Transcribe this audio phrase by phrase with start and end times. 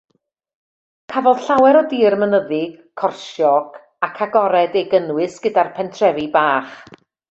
[1.13, 3.79] Cafodd llawer o dir mynyddig, corsiog
[4.11, 6.79] ac agored ei gynnwys gyda'r pentrefi bach.